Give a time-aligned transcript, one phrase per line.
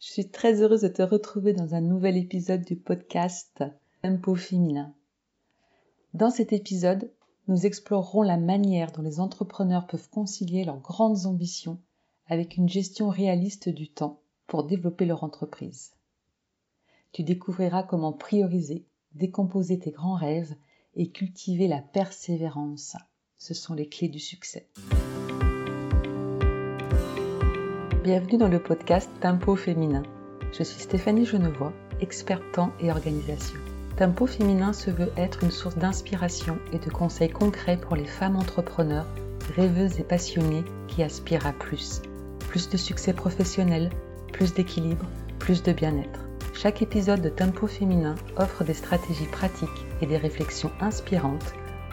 [0.00, 3.64] Je suis très heureuse de te retrouver dans un nouvel épisode du podcast
[4.00, 4.94] Tempo féminin.
[6.14, 7.10] Dans cet épisode,
[7.48, 11.80] nous explorerons la manière dont les entrepreneurs peuvent concilier leurs grandes ambitions
[12.28, 15.90] avec une gestion réaliste du temps pour développer leur entreprise.
[17.10, 20.54] Tu découvriras comment prioriser, décomposer tes grands rêves
[20.94, 22.94] et cultiver la persévérance.
[23.36, 24.68] Ce sont les clés du succès.
[28.10, 30.02] Bienvenue dans le podcast Tempo Féminin.
[30.54, 33.58] Je suis Stéphanie Genevois, experte temps et organisation.
[33.98, 38.36] Tempo Féminin se veut être une source d'inspiration et de conseils concrets pour les femmes
[38.36, 39.04] entrepreneurs,
[39.56, 42.00] rêveuses et passionnées qui aspirent à plus.
[42.48, 43.90] Plus de succès professionnel,
[44.32, 45.04] plus d'équilibre,
[45.38, 46.20] plus de bien-être.
[46.54, 49.68] Chaque épisode de Tempo Féminin offre des stratégies pratiques
[50.00, 51.52] et des réflexions inspirantes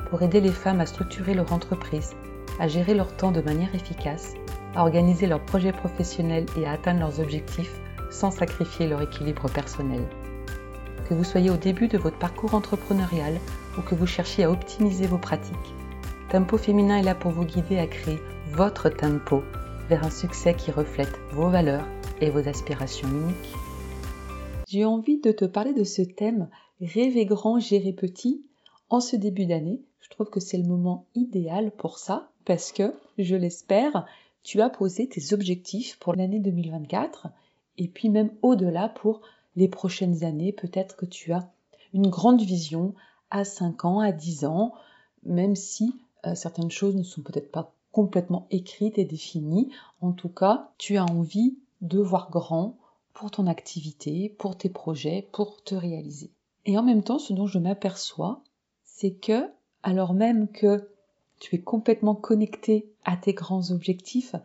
[0.09, 2.13] pour aider les femmes à structurer leur entreprise,
[2.57, 4.33] à gérer leur temps de manière efficace
[4.75, 7.79] à organiser leurs projets professionnels et à atteindre leurs objectifs
[8.11, 10.01] sans sacrifier leur équilibre personnel.
[11.07, 13.39] Que vous soyez au début de votre parcours entrepreneurial
[13.77, 15.75] ou que vous cherchiez à optimiser vos pratiques,
[16.29, 18.19] Tempo Féminin est là pour vous guider à créer
[18.51, 19.43] votre tempo
[19.87, 21.85] vers un succès qui reflète vos valeurs
[22.19, 23.53] et vos aspirations uniques.
[24.67, 26.49] J'ai envie de te parler de ce thème
[26.81, 28.43] Rêver grand, gérer petit
[28.89, 29.81] en ce début d'année.
[30.01, 34.05] Je trouve que c'est le moment idéal pour ça parce que, je l'espère,
[34.45, 37.29] tu as posé tes objectifs pour l'année 2024
[37.79, 39.21] et puis même au-delà pour
[39.55, 40.53] les prochaines années.
[40.53, 41.51] Peut-être que tu as
[41.93, 42.93] une grande vision
[43.31, 44.73] à 5 ans, à 10 ans,
[45.23, 45.95] même si
[46.27, 49.71] euh, certaines choses ne sont peut-être pas complètement écrites et définies.
[49.99, 52.77] En tout cas, tu as envie de voir grand
[53.13, 56.29] pour ton activité, pour tes projets, pour te réaliser.
[56.65, 58.43] Et en même temps, ce dont je m'aperçois,
[58.83, 59.49] c'est que,
[59.81, 60.87] alors même que
[61.39, 64.35] tu es complètement connecté à tes grands objectifs,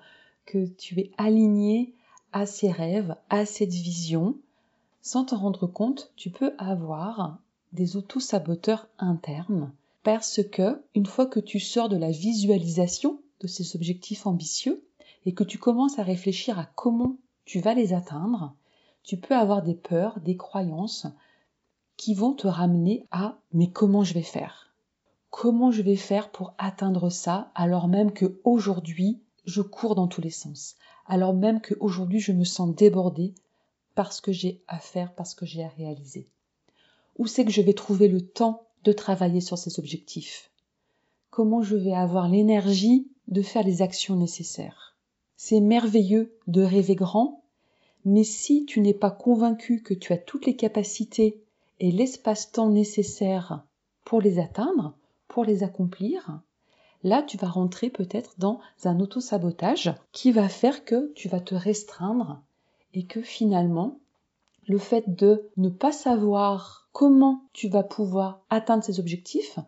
[0.47, 1.95] que tu es aligné
[2.33, 4.37] à ces rêves, à cette vision,
[5.03, 7.39] sans te rendre compte, tu peux avoir
[7.73, 9.73] des auto-saboteurs internes.
[10.03, 14.83] Parce que une fois que tu sors de la visualisation de ces objectifs ambitieux
[15.27, 18.55] et que tu commences à réfléchir à comment tu vas les atteindre,
[19.03, 21.07] tu peux avoir des peurs, des croyances
[21.97, 24.70] qui vont te ramener à mais comment je vais faire?
[25.31, 30.21] Comment je vais faire pour atteindre ça alors même que aujourd'hui je cours dans tous
[30.21, 30.77] les sens,
[31.07, 33.35] alors même que aujourd'hui je me sens débordée
[33.95, 36.29] parce que j'ai à faire, parce que j'ai à réaliser.
[37.19, 40.51] Où c'est que je vais trouver le temps de travailler sur ces objectifs?
[41.31, 44.97] Comment je vais avoir l'énergie de faire les actions nécessaires?
[45.37, 47.43] C'est merveilleux de rêver grand,
[48.05, 51.43] mais si tu n'es pas convaincu que tu as toutes les capacités
[51.79, 53.65] et l'espace-temps nécessaires
[54.05, 54.95] pour les atteindre,
[55.31, 56.41] pour les accomplir,
[57.03, 61.55] là tu vas rentrer peut-être dans un auto-sabotage qui va faire que tu vas te
[61.55, 62.43] restreindre
[62.93, 63.99] et que finalement
[64.67, 69.59] le fait de ne pas savoir comment tu vas pouvoir atteindre ces objectifs,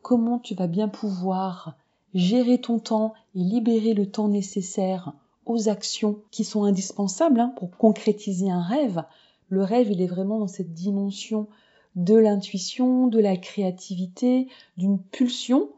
[0.00, 1.76] comment tu vas bien pouvoir
[2.14, 5.12] gérer ton temps et libérer le temps nécessaire
[5.44, 9.02] aux actions qui sont indispensables hein, pour concrétiser un rêve.
[9.48, 11.48] Le rêve, il est vraiment dans cette dimension
[11.94, 15.70] de l'intuition, de la créativité, d'une pulsion,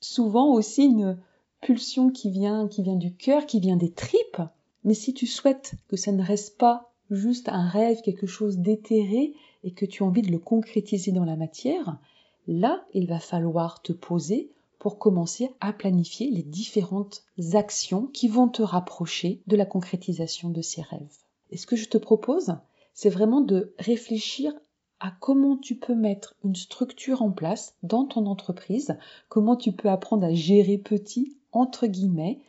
[0.00, 1.18] souvent aussi une
[1.60, 4.42] pulsion qui vient, qui vient du cœur, qui vient des tripes.
[4.84, 9.34] Mais si tu souhaites que ça ne reste pas juste un rêve, quelque chose d'éthéré,
[9.62, 11.98] et que tu as envie de le concrétiser dans la matière,
[12.46, 18.48] là, il va falloir te poser pour commencer à planifier les différentes actions qui vont
[18.48, 21.18] te rapprocher de la concrétisation de ces rêves.
[21.50, 22.54] Et ce que je te propose,
[22.94, 24.54] c'est vraiment de réfléchir
[25.00, 28.96] à comment tu peux mettre une structure en place dans ton entreprise,
[29.28, 32.40] comment tu peux apprendre à gérer petit, entre guillemets,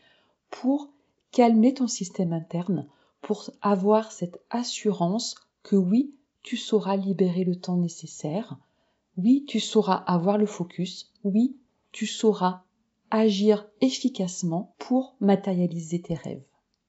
[0.50, 0.90] pour
[1.32, 2.88] calmer ton système interne,
[3.22, 6.14] pour avoir cette assurance que oui,
[6.44, 8.58] tu sauras libérer le temps nécessaire,
[9.18, 11.56] oui, tu sauras avoir le focus, oui,
[11.92, 12.64] tu sauras
[13.12, 16.44] agir efficacement pour matérialiser tes rêves.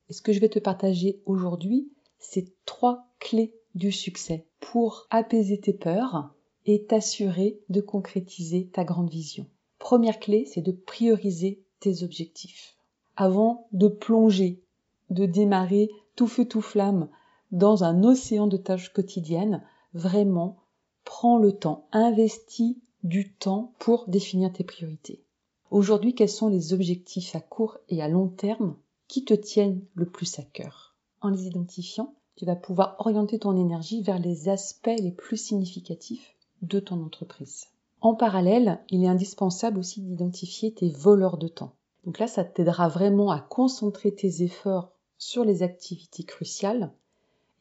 [0.08, 5.60] Et ce que je vais te partager aujourd'hui, c'est trois clés du succès pour apaiser
[5.60, 6.32] tes peurs
[6.64, 9.46] et t'assurer de concrétiser ta grande vision.
[9.78, 12.76] Première clé, c'est de prioriser tes objectifs.
[13.16, 14.62] Avant de plonger,
[15.10, 17.08] de démarrer tout feu tout flamme
[17.50, 19.62] dans un océan de tâches quotidiennes,
[19.92, 20.56] vraiment,
[21.04, 25.24] prends le temps, investis du temps pour définir tes priorités.
[25.70, 28.76] Aujourd'hui, quels sont les objectifs à court et à long terme
[29.08, 30.94] qui te tiennent le plus à cœur?
[31.20, 36.34] En les identifiant, tu vas pouvoir orienter ton énergie vers les aspects les plus significatifs
[36.62, 37.66] de ton entreprise.
[38.00, 41.74] En parallèle, il est indispensable aussi d'identifier tes voleurs de temps.
[42.04, 46.92] Donc là, ça t'aidera vraiment à concentrer tes efforts sur les activités cruciales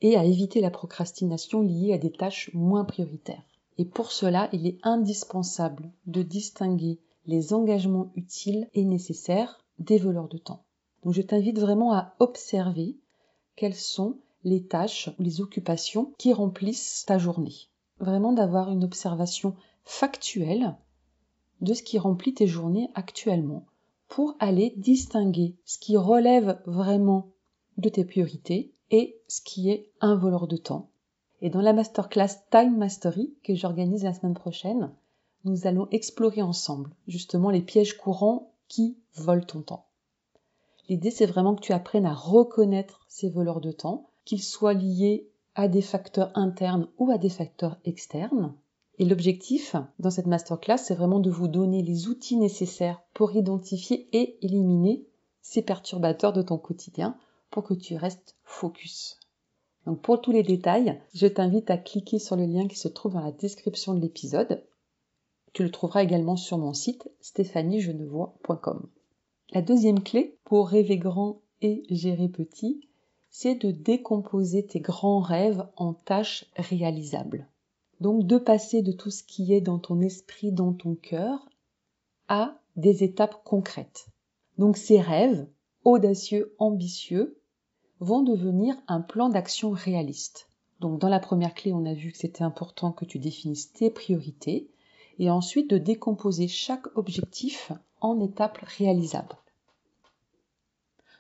[0.01, 3.43] et à éviter la procrastination liée à des tâches moins prioritaires.
[3.77, 10.27] Et pour cela, il est indispensable de distinguer les engagements utiles et nécessaires des voleurs
[10.27, 10.63] de temps.
[11.03, 12.97] Donc je t'invite vraiment à observer
[13.55, 17.67] quelles sont les tâches ou les occupations qui remplissent ta journée.
[17.99, 20.75] Vraiment d'avoir une observation factuelle
[21.61, 23.65] de ce qui remplit tes journées actuellement
[24.07, 27.29] pour aller distinguer ce qui relève vraiment
[27.77, 30.89] de tes priorités et ce qui est un voleur de temps.
[31.41, 34.91] Et dans la masterclass Time Mastery que j'organise la semaine prochaine,
[35.43, 39.85] nous allons explorer ensemble justement les pièges courants qui volent ton temps.
[40.87, 45.29] L'idée c'est vraiment que tu apprennes à reconnaître ces voleurs de temps, qu'ils soient liés
[45.55, 48.55] à des facteurs internes ou à des facteurs externes.
[48.97, 54.07] Et l'objectif dans cette masterclass, c'est vraiment de vous donner les outils nécessaires pour identifier
[54.13, 55.05] et éliminer
[55.41, 57.17] ces perturbateurs de ton quotidien
[57.49, 59.19] pour que tu restes focus.
[59.85, 63.15] Donc pour tous les détails, je t'invite à cliquer sur le lien qui se trouve
[63.15, 64.63] dans la description de l'épisode.
[65.51, 68.87] Tu le trouveras également sur mon site stéphaniegenevois.com.
[69.51, 72.87] La deuxième clé pour rêver grand et gérer petit,
[73.31, 77.47] c'est de décomposer tes grands rêves en tâches réalisables.
[78.01, 81.47] Donc de passer de tout ce qui est dans ton esprit, dans ton cœur,
[82.27, 84.07] à des étapes concrètes.
[84.57, 85.47] Donc ces rêves,
[85.85, 87.39] audacieux, ambitieux,
[87.99, 90.49] vont devenir un plan d'action réaliste.
[90.81, 93.89] Donc dans la première clé, on a vu que c'était important que tu définisses tes
[93.89, 94.69] priorités
[95.19, 99.37] et ensuite de décomposer chaque objectif en étapes réalisables.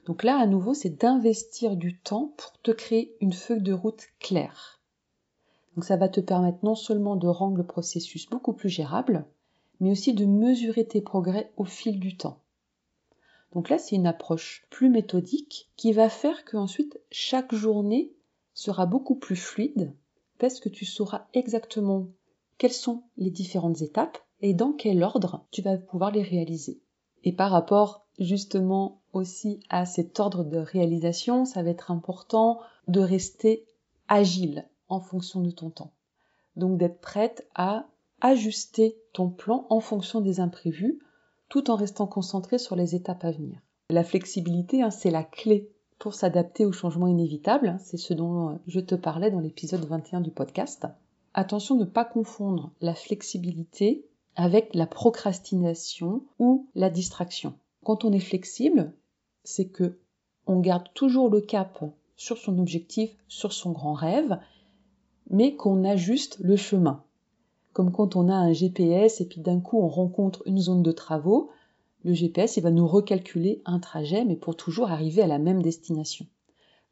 [0.05, 4.07] Donc là, à nouveau, c'est d'investir du temps pour te créer une feuille de route
[4.19, 4.81] claire.
[5.75, 9.25] Donc ça va te permettre non seulement de rendre le processus beaucoup plus gérable,
[9.79, 12.39] mais aussi de mesurer tes progrès au fil du temps.
[13.53, 18.11] Donc là, c'est une approche plus méthodique qui va faire qu'ensuite chaque journée
[18.53, 19.93] sera beaucoup plus fluide
[20.39, 22.07] parce que tu sauras exactement
[22.57, 26.81] quelles sont les différentes étapes et dans quel ordre tu vas pouvoir les réaliser.
[27.23, 32.99] Et par rapport justement aussi à cet ordre de réalisation, ça va être important de
[32.99, 33.65] rester
[34.07, 35.91] agile en fonction de ton temps.
[36.55, 37.87] Donc d'être prête à
[38.19, 40.99] ajuster ton plan en fonction des imprévus
[41.49, 43.59] tout en restant concentré sur les étapes à venir.
[43.89, 45.69] La flexibilité, hein, c'est la clé
[45.99, 47.67] pour s'adapter aux changements inévitables.
[47.67, 50.87] Hein, c'est ce dont euh, je te parlais dans l'épisode 21 du podcast.
[51.33, 54.05] Attention de ne pas confondre la flexibilité
[54.35, 57.53] avec la procrastination ou la distraction.
[57.83, 58.93] Quand on est flexible,
[59.43, 59.97] c'est que
[60.47, 61.83] on garde toujours le cap
[62.15, 64.39] sur son objectif, sur son grand rêve,
[65.29, 67.03] mais qu'on ajuste le chemin
[67.73, 70.91] comme quand on a un GPS et puis d'un coup on rencontre une zone de
[70.91, 71.49] travaux,
[72.03, 75.61] le GPS il va nous recalculer un trajet mais pour toujours arriver à la même
[75.61, 76.25] destination.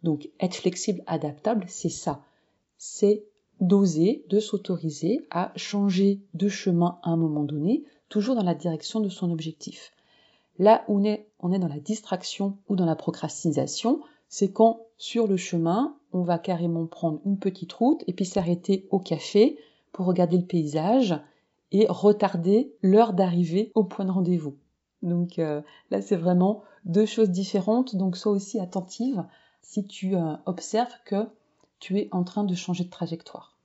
[0.04, 2.24] Donc être flexible, adaptable, c'est ça.
[2.78, 3.26] C'est
[3.60, 9.02] d'oser, de s'autoriser à changer de chemin à un moment donné, toujours dans la direction
[9.02, 9.92] de son objectif.
[10.60, 11.04] Là où on
[11.54, 16.38] est, dans la distraction ou dans la procrastination, c'est quand sur le chemin, on va
[16.38, 19.58] carrément prendre une petite route et puis s'arrêter au café
[19.94, 21.18] pour regarder le paysage
[21.72, 24.58] et retarder l'heure d'arrivée au point de rendez-vous.
[25.02, 25.62] Donc euh,
[25.92, 29.24] là, c'est vraiment deux choses différentes, donc sois aussi attentive
[29.62, 31.28] si tu euh, observes que
[31.80, 33.58] tu es en train de changer de trajectoire.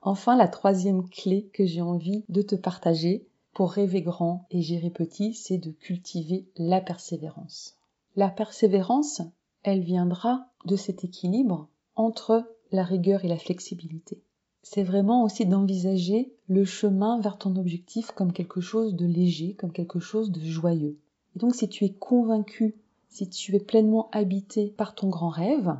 [0.00, 4.90] Enfin, la troisième clé que j'ai envie de te partager pour rêver grand et gérer
[4.90, 7.76] petit, c'est de cultiver la persévérance.
[8.16, 9.22] La persévérance,
[9.62, 14.22] elle viendra de cet équilibre entre la rigueur et la flexibilité
[14.62, 19.72] c'est vraiment aussi d'envisager le chemin vers ton objectif comme quelque chose de léger, comme
[19.72, 20.98] quelque chose de joyeux.
[21.34, 22.76] Et donc si tu es convaincu,
[23.08, 25.76] si tu es pleinement habité par ton grand rêve,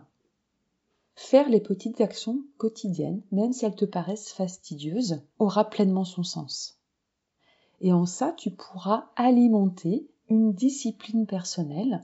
[1.14, 6.78] faire les petites actions quotidiennes, même si elles te paraissent fastidieuses, aura pleinement son sens.
[7.82, 12.00] Et en ça, tu pourras alimenter une discipline personnelle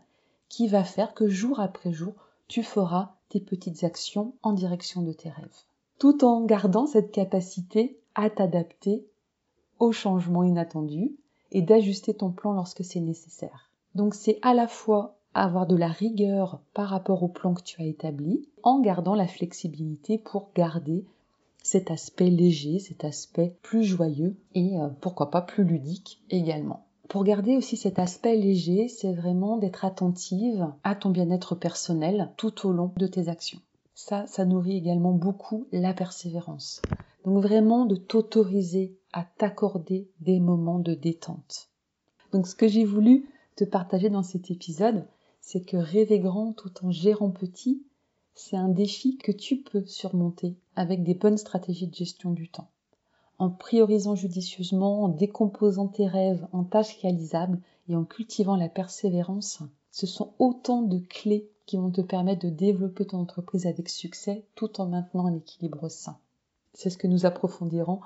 [0.48, 2.14] qui va faire que jour après jour,
[2.46, 5.64] tu feras tes petites actions en direction de tes rêves
[5.98, 9.06] tout en gardant cette capacité à t'adapter
[9.78, 11.16] aux changements inattendus
[11.50, 13.70] et d'ajuster ton plan lorsque c'est nécessaire.
[13.94, 17.80] Donc c'est à la fois avoir de la rigueur par rapport au plan que tu
[17.82, 21.04] as établi, en gardant la flexibilité pour garder
[21.62, 26.86] cet aspect léger, cet aspect plus joyeux et euh, pourquoi pas plus ludique également.
[27.08, 32.66] Pour garder aussi cet aspect léger, c'est vraiment d'être attentive à ton bien-être personnel tout
[32.66, 33.60] au long de tes actions
[33.98, 36.80] ça, ça nourrit également beaucoup la persévérance.
[37.24, 41.68] Donc vraiment de t'autoriser à t'accorder des moments de détente.
[42.30, 45.04] Donc ce que j'ai voulu te partager dans cet épisode,
[45.40, 47.82] c'est que rêver grand tout en gérant petit,
[48.38, 52.70] c'est un défi que tu peux surmonter avec des bonnes stratégies de gestion du temps.
[53.38, 59.60] En priorisant judicieusement, en décomposant tes rêves en tâches réalisables et en cultivant la persévérance,
[59.90, 64.46] ce sont autant de clés qui vont te permettre de développer ton entreprise avec succès
[64.54, 66.16] tout en maintenant un équilibre sain.
[66.74, 68.00] C'est ce que nous approfondirons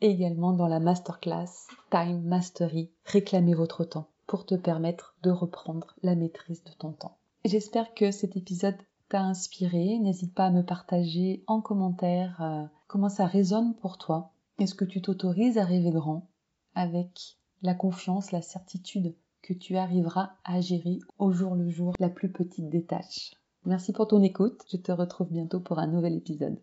[0.00, 2.90] également dans la masterclass Time Mastery.
[3.04, 7.18] Réclamez votre temps pour te permettre de reprendre la maîtrise de ton temps.
[7.44, 8.76] J'espère que cet épisode
[9.08, 9.98] t'a inspiré.
[9.98, 14.32] N'hésite pas à me partager en commentaire euh, comment ça résonne pour toi.
[14.58, 16.28] Est-ce que tu t'autorises à rêver grand
[16.74, 22.08] avec la confiance, la certitude que tu arriveras à gérer au jour le jour la
[22.08, 23.32] plus petite des tâches?
[23.64, 24.62] Merci pour ton écoute.
[24.70, 26.54] Je te retrouve bientôt pour un nouvel épisode.